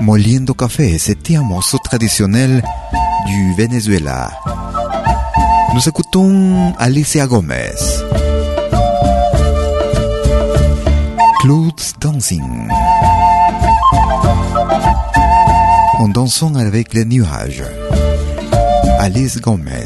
Moliendo 0.00 0.54
Café, 0.54 0.96
c'était 0.96 1.36
un 1.36 1.42
morceau 1.42 1.76
traditionnel 1.76 2.64
du 3.26 3.52
Venezuela. 3.52 4.30
Nous 5.74 5.86
écoutons 5.86 6.72
Alicia 6.78 7.26
Gomez. 7.26 7.74
Clothes 11.42 11.92
Dancing. 12.00 12.66
En 15.98 16.08
dansant 16.08 16.54
avec 16.54 16.94
les 16.94 17.04
nuages. 17.04 17.62
Alice 19.00 19.38
Gomez. 19.38 19.84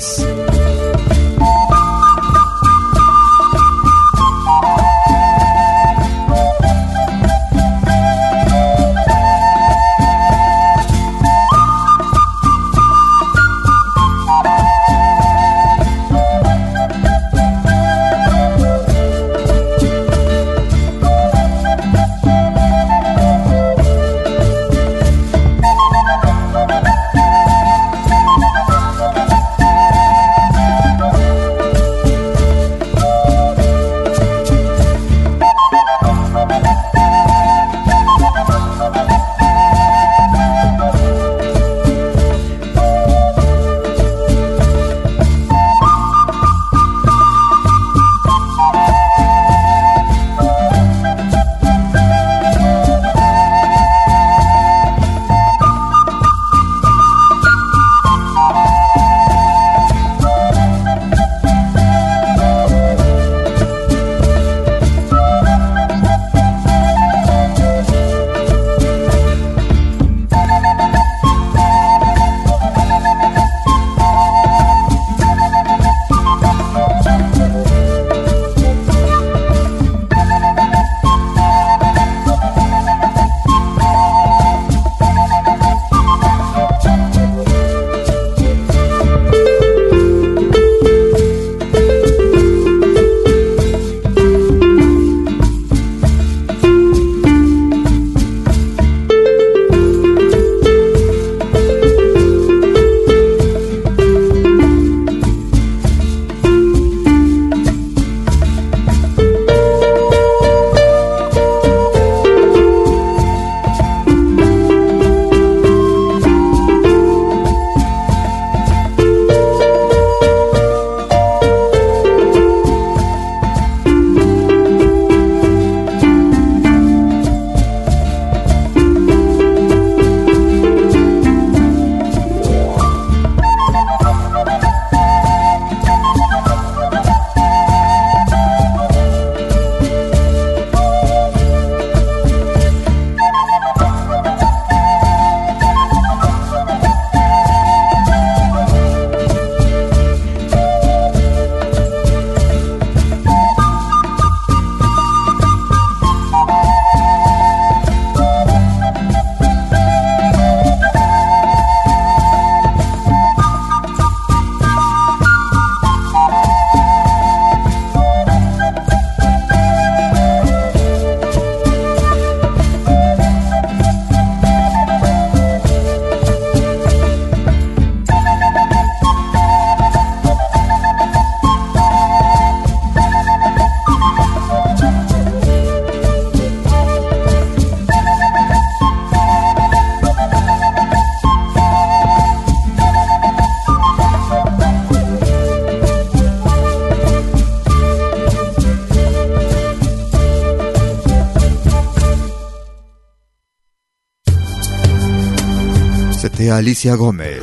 Alicia 206.50 206.96
Gomez. 206.96 207.40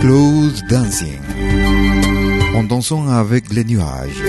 Close 0.00 0.62
Dancing. 0.68 1.20
En 2.54 2.64
dansant 2.64 3.08
avec 3.08 3.52
les 3.52 3.64
nuages. 3.64 4.22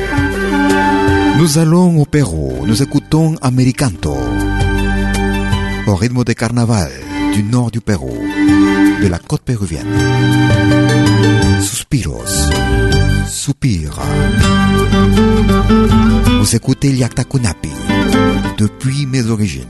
Nous 1.37 1.57
allons 1.57 1.99
au 1.99 2.05
Pérou, 2.05 2.65
nous 2.65 2.81
écoutons 2.81 3.35
Americanto. 3.41 4.15
Au 5.87 5.95
rythme 5.95 6.23
de 6.23 6.33
carnaval 6.33 6.91
du 7.33 7.43
nord 7.43 7.71
du 7.71 7.81
Pérou, 7.81 8.15
de 9.01 9.07
la 9.07 9.19
côte 9.19 9.41
péruvienne. 9.41 9.87
Suspiros, 11.59 12.51
soupira. 13.27 14.05
Vous 16.39 16.55
écoutez 16.55 16.91
Liakta 16.91 17.23
Kunapi 17.23 17.71
depuis 18.57 19.05
mes 19.05 19.25
origines. 19.29 19.67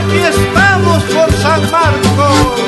Aquí 0.00 0.18
estamos 0.18 1.02
San 1.50 1.68
Marcos. 1.72 2.60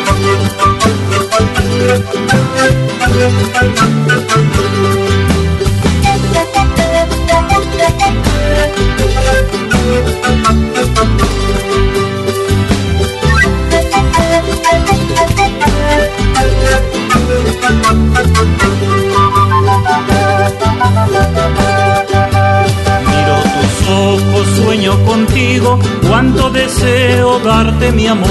Miro 23.07 23.37
tus 23.43 23.89
ojos 23.89 24.42
sueño 24.83 25.05
contigo, 25.05 25.79
cuánto 26.09 26.51
deseo 26.51 27.39
darte 27.39 27.93
mi 27.93 28.09
amor. 28.09 28.29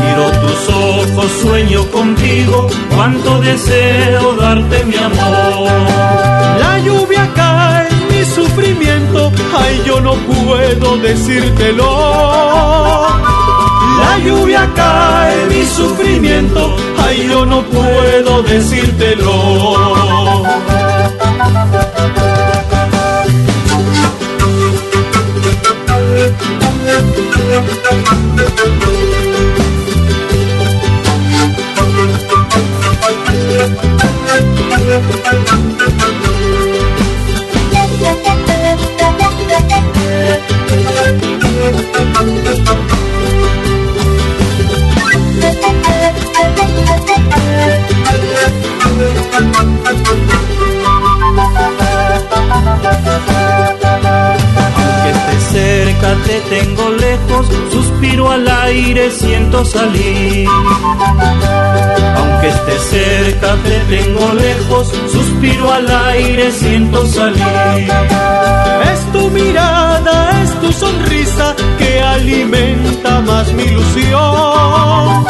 Miro 0.00 0.30
tus 0.40 0.68
ojos, 0.72 1.26
sueño 1.42 1.84
contigo, 1.86 2.68
cuánto 2.94 3.40
deseo 3.40 4.34
darte 4.34 4.84
mi 4.84 4.96
amor. 4.96 5.68
La 6.60 6.78
lluvia 6.78 7.28
cae 7.34 7.88
mi 8.08 8.24
sufrimiento, 8.24 9.32
ay 9.58 9.82
yo 9.84 10.00
no 10.00 10.14
puedo 10.14 10.96
decírtelo. 10.98 11.88
La 13.98 14.16
lluvia 14.24 14.70
cae 14.76 15.46
mi 15.46 15.66
sufrimiento, 15.66 16.76
ay 17.04 17.26
yo 17.28 17.44
no 17.44 17.62
puedo 17.62 18.44
decírtelo. 18.44 20.44
Aunque 27.20 27.50
estés 55.20 55.42
cerca, 55.52 56.14
te 56.26 56.40
tengo 56.56 56.90
lejos, 56.90 57.46
suspiro 57.72 58.30
al 58.30 58.48
aire, 58.48 59.10
siento 59.10 59.64
salir. 59.64 60.48
Aunque 62.16 62.48
estés 62.48 62.82
cerca, 62.90 63.56
te 63.64 63.96
tengo 63.96 64.32
lejos, 64.34 64.88
suspiro 65.12 65.72
al 65.72 65.86
aire, 66.08 66.50
siento 66.52 67.06
salir. 67.06 67.90
Es 68.92 69.12
tu 69.12 69.30
mirada, 69.30 70.42
es 70.42 70.60
tu 70.60 70.72
sonrisa 70.72 71.54
que 71.78 72.00
alimenta 72.00 73.20
más 73.20 73.52
mi 73.52 73.64
ilusión. 73.64 75.26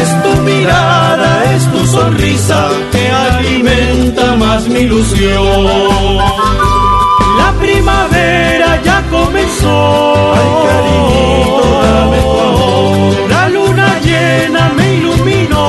Es 0.00 0.22
tu 0.22 0.42
mirada, 0.42 1.54
es 1.54 1.64
tu 1.72 1.86
sonrisa 1.86 2.68
que 2.90 3.08
alimenta 3.10 4.36
más 4.36 4.66
mi 4.68 4.80
ilusión. 4.80 6.18
La 7.38 7.52
primavera 7.60 8.61
comenzó. 9.24 10.34
Ay, 10.34 10.50
cariñito, 10.66 11.66
dame 11.84 12.18
tu 12.30 12.38
amor. 12.48 13.30
La 13.30 13.42
luna 13.48 13.88
llena 14.00 14.62
me 14.76 14.86
iluminó. 14.94 15.66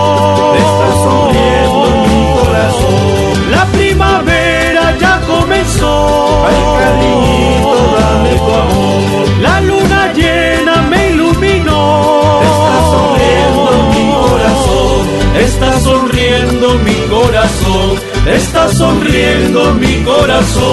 Está 0.63 0.87
sonriendo 1.05 1.87
mi 2.07 2.21
corazón. 2.37 3.51
La 3.51 3.63
primavera 3.77 4.83
ya 4.99 5.13
comenzó. 5.31 5.93
Ay, 6.47 6.59
cariñito, 6.79 7.79
dame 7.99 8.31
tu 8.45 8.51
amor. 8.63 9.23
La 9.41 9.55
luna 9.61 9.99
llena 10.13 10.75
me 10.91 10.99
iluminó. 11.11 11.81
Está 12.49 12.75
sonriendo 12.93 13.71
mi 13.93 14.05
corazón. 14.23 15.01
Está 15.45 15.69
sonriendo 15.79 16.67
mi 16.85 16.97
corazón. 17.15 17.87
Está 18.25 18.61
sonriendo 18.69 19.59
mi 19.75 19.93
corazón. 20.03 20.63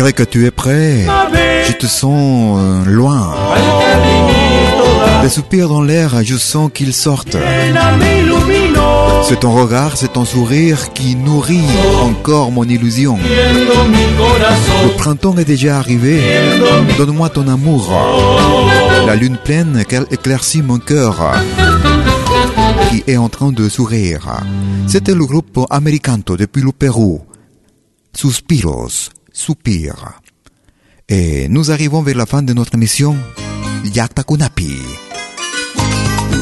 Malgré 0.00 0.14
que 0.14 0.30
tu 0.30 0.46
es 0.46 0.50
près, 0.50 1.04
je 1.68 1.72
te 1.74 1.84
sens 1.84 2.58
euh, 2.58 2.84
loin. 2.86 3.34
Des 5.20 5.28
soupirs 5.28 5.68
dans 5.68 5.82
l'air, 5.82 6.24
je 6.24 6.36
sens 6.38 6.70
qu'ils 6.72 6.94
sortent. 6.94 7.36
C'est 9.24 9.40
ton 9.40 9.52
regard, 9.52 9.98
c'est 9.98 10.14
ton 10.14 10.24
sourire 10.24 10.94
qui 10.94 11.16
nourrit 11.16 11.68
encore 12.00 12.50
mon 12.50 12.64
illusion. 12.64 13.18
Le 13.18 14.96
printemps 14.96 15.36
est 15.36 15.44
déjà 15.44 15.76
arrivé. 15.76 16.18
Donne-moi 16.96 17.28
ton 17.28 17.46
amour. 17.46 17.92
La 19.06 19.16
lune 19.16 19.36
pleine 19.44 19.84
qu'elle 19.86 20.06
éclaircit 20.10 20.62
mon 20.62 20.78
cœur 20.78 21.34
qui 22.88 23.04
est 23.06 23.18
en 23.18 23.28
train 23.28 23.52
de 23.52 23.68
sourire. 23.68 24.40
C'était 24.86 25.14
le 25.14 25.26
groupe 25.26 25.60
Americanto 25.68 26.38
depuis 26.38 26.62
le 26.62 26.72
Pérou. 26.72 27.20
Suspiros, 28.16 29.10
soupir. 29.40 30.20
Et 31.08 31.48
nous 31.48 31.70
arrivons 31.70 32.02
vers 32.02 32.16
la 32.16 32.26
fin 32.26 32.42
de 32.42 32.52
notre 32.52 32.74
émission 32.74 33.16
Yakta 33.94 34.22
Kunapi. 34.22 34.76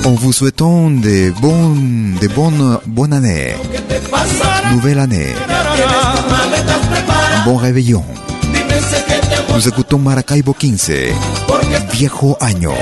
En 0.05 0.13
vous 0.13 0.33
souhaitant 0.33 0.91
des 0.91 1.31
bonnes, 1.31 2.17
des 2.21 2.29
bonnes, 2.29 2.79
bonnes 2.87 3.13
années. 3.13 3.55
Nouvelle 4.73 4.99
année. 4.99 5.33
Bon 7.45 7.57
réveillon. 7.57 8.05
Nous 9.55 9.69
écoutons 9.69 9.99
Maracaibo 9.99 10.53
15. 10.53 10.93
Viejo 11.93 12.37
año. 12.41 12.73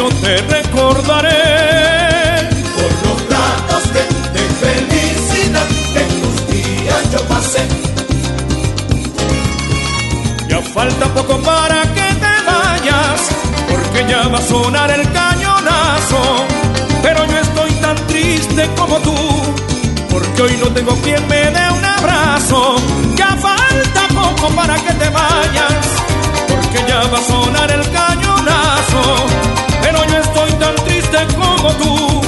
Yo 0.00 0.08
te 0.22 0.36
recordaré. 0.56 1.42
por 2.76 2.92
los 3.04 3.18
ratos 3.34 3.84
de, 3.94 4.02
de 4.36 4.44
felicidad 4.64 5.68
que 5.92 6.00
en 6.06 6.10
tus 6.22 6.36
días 6.52 7.02
yo 7.12 7.20
pasé. 7.32 7.62
Ya 10.48 10.60
falta 10.76 11.06
poco 11.16 11.36
para 11.50 11.82
que 11.96 12.06
te 12.24 12.34
vayas, 12.50 13.18
porque 13.70 14.00
ya 14.10 14.22
va 14.28 14.38
a 14.38 14.48
sonar 14.52 14.90
el 14.90 15.04
cañonazo. 15.12 16.22
Pero 17.02 17.20
yo 17.26 17.38
estoy 17.46 17.70
tan 17.84 17.96
triste 18.06 18.70
como 18.78 18.96
tú, 19.00 19.16
porque 20.08 20.42
hoy 20.42 20.56
no 20.62 20.68
tengo 20.76 20.94
quien 21.04 21.22
me 21.28 21.42
dé 21.56 21.64
un 21.78 21.84
abrazo. 21.84 22.76
Ya 23.16 23.36
falta 23.48 24.02
poco 24.20 24.48
para 24.54 24.76
que 24.76 24.92
te 24.94 25.08
vayas, 25.10 25.84
porque 26.48 26.78
ya 26.88 27.00
va 27.12 27.18
a 27.18 27.22
sonar 27.32 27.70
el 27.70 27.82
cañonazo. 27.82 28.09
Como 31.60 31.74
tú, 31.74 32.20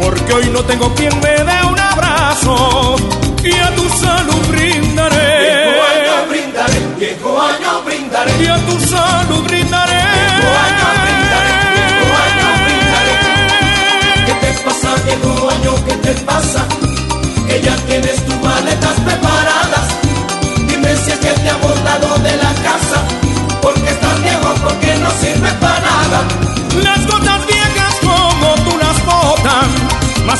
porque 0.00 0.32
hoy 0.32 0.50
no 0.50 0.60
tengo 0.64 0.92
quien 0.94 1.12
me 1.20 1.30
dé 1.30 1.58
un 1.70 1.78
abrazo. 1.78 2.96
Y 3.42 3.52
a 3.52 3.74
tu 3.76 3.88
salud 3.88 4.46
brindaré. 4.48 5.28
Viejo 5.44 5.82
año 5.92 6.16
brindaré, 6.28 6.80
viejo 6.98 7.40
año 7.40 7.82
brindaré. 7.84 8.32
Y 8.42 8.46
a 8.46 8.56
tu 8.66 8.80
salud 8.80 9.42
brindaré. 9.44 10.00
Viejo 10.16 10.50
año 10.66 10.86
brindaré, 11.04 11.54
viejo 11.74 12.06
año 12.26 12.46
brindaré. 12.64 13.14
¿Qué 14.26 14.34
te 14.42 14.50
pasa, 14.64 14.90
viejo 15.04 15.50
año? 15.50 15.72
¿Qué 15.86 15.94
te 16.06 16.12
pasa? 16.22 16.66
Que 17.46 17.60
ya 17.60 17.76
tienes 17.86 18.24
tus 18.26 18.36
maletas 18.42 18.96
preparadas. 19.06 19.86
Dime 20.66 20.96
si 20.96 21.10
es 21.12 21.18
que 21.18 21.32
te 21.42 21.48
han 21.50 21.60
botado 21.60 22.18
de 22.18 22.36
la 22.36 22.52
casa. 22.68 22.98
Porque 23.62 23.88
estás 23.90 24.22
viejo, 24.22 24.54
porque 24.64 24.94
no 24.96 25.10
sirve 25.20 25.50
para 25.60 25.80
nada. 25.80 26.18
Las 26.82 27.06
que 30.24 30.30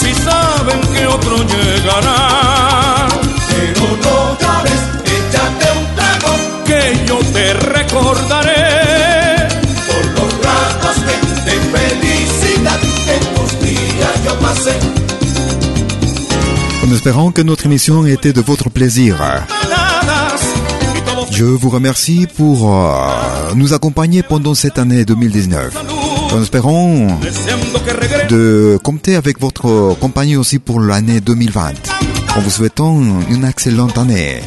En 16.87 16.93
espérant 16.93 17.31
que 17.31 17.43
notre 17.43 17.67
émission 17.67 18.07
était 18.07 18.33
de 18.33 18.41
votre 18.41 18.71
plaisir. 18.71 19.17
Je 21.31 21.45
vous 21.45 21.69
remercie 21.69 22.27
pour 22.37 22.73
euh, 22.73 23.53
nous 23.55 23.75
accompagner 23.75 24.23
pendant 24.23 24.55
cette 24.55 24.79
année 24.79 25.05
2019. 25.05 25.94
En 26.35 26.43
espérant 26.43 27.21
de 28.29 28.77
compter 28.83 29.15
avec 29.15 29.41
votre 29.41 29.97
compagnie 30.01 30.35
aussi 30.37 30.59
pour 30.59 30.81
l'année 30.81 31.21
2020. 31.21 31.73
En 32.37 32.41
vous 32.41 32.51
souhaitant 32.51 32.99
une 33.31 33.45
excellente 33.45 33.97
année. 33.99 34.43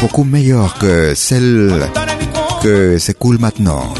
Beaucoup 0.00 0.22
meilleure 0.22 0.78
que 0.78 1.12
celle 1.16 1.90
que 2.62 2.98
s'écoule 2.98 3.38
maintenant. 3.40 3.92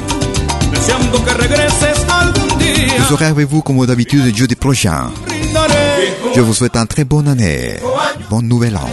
Je 2.97 3.03
serai 3.09 3.27
avec 3.27 3.49
vous 3.49 3.61
comme 3.61 3.85
d'habitude 3.87 4.37
jeudi 4.37 4.55
prochain. 4.55 5.11
Je 6.37 6.41
vous 6.41 6.55
souhaite 6.55 6.77
un 6.77 6.87
très 6.87 7.03
bonne 7.03 7.27
année, 7.27 7.75
bon 8.31 8.41
nouvel 8.41 8.77
an, 8.77 8.89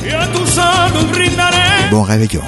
bon 1.92 2.02
réveillon. 2.02 2.42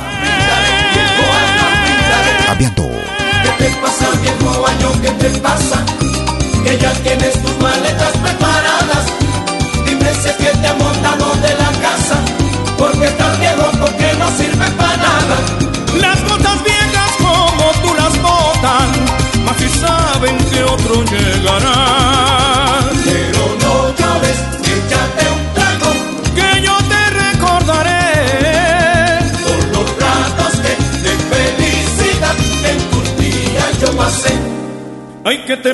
A 2.50 2.56
bientôt. 2.56 2.93
¿Qué 3.44 3.50
te 3.60 3.70
pasa, 3.82 4.08
viejo 4.22 4.68
año? 4.68 5.02
¿Qué 5.02 5.12
te 5.22 5.30
pasa? 5.40 5.84
Que 6.64 6.78
ya 6.78 6.92
tienes 7.04 7.34
tus 7.42 7.58
maletas 7.60 8.14
preparadas. 8.24 9.06
Dime 9.86 10.10
si 10.22 10.30
es 10.30 10.36
que 10.36 10.58
te 10.62 10.68
han 10.68 10.78
montado 10.78 11.26
de 11.46 11.50
la 11.62 11.72
casa. 11.86 12.18
Porque 12.78 13.06
estás 13.06 13.40
viejo, 13.40 13.70
porque 13.80 14.14
no 14.18 14.28
sirve 14.38 14.68
para 14.78 14.98
nada. 14.98 15.36
Las 16.00 16.24
botas 16.24 16.64
viejas 16.64 16.73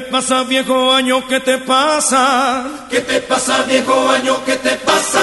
pasa, 0.10 0.44
viejo 0.44 0.92
año? 0.92 1.28
¿Qué 1.28 1.40
te 1.40 1.58
pasa? 1.60 2.64
¿Qué 2.90 3.02
te 3.02 3.22
pasa, 3.22 3.64
viejo 3.64 4.10
año? 4.10 4.44
¿Qué 4.46 4.56
te 4.58 4.76
pasa? 4.78 5.20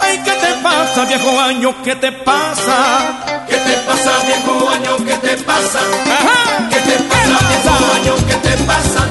Ay, 0.00 0.18
¿qué 0.24 0.32
te 0.32 0.54
pasa, 0.62 1.04
viejo 1.04 1.40
año? 1.40 1.82
¿Qué 1.82 1.96
te 1.96 2.12
pasa? 2.12 3.46
¿Qué 3.48 3.56
te 3.56 3.74
pasa, 3.86 4.12
viejo 4.26 4.68
año? 4.68 4.96
¿Qué 5.04 5.16
te 5.26 5.36
pasa? 5.44 5.80
Ajá. 6.16 6.68
¿Qué 6.70 6.80
te 6.80 6.96
pasa, 7.04 7.38
viejo 7.48 7.74
año? 7.94 8.14
¿Qué 8.28 8.34
te 8.34 8.56
pasa? 8.64 9.08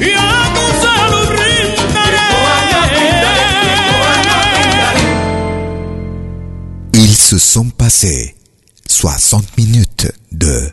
Y 0.00 0.12
a 0.12 0.52
tu 0.54 0.64
salud 0.86 1.26
brindaré. 1.28 2.18
Ils 6.94 7.16
se 7.16 7.38
sont 7.38 7.70
passés 7.70 8.34
60 8.88 9.44
minutes 9.58 10.12
de 10.32 10.72